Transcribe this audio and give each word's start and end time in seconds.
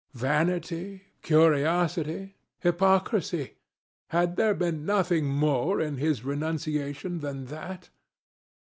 Vanity? 0.15 1.03
Curiosity? 1.21 2.35
Hypocrisy? 2.61 3.57
Had 4.07 4.35
there 4.35 4.55
been 4.55 4.83
nothing 4.83 5.25
more 5.27 5.79
in 5.79 5.97
his 5.97 6.23
renunciation 6.25 7.19
than 7.19 7.45
that? 7.53 7.89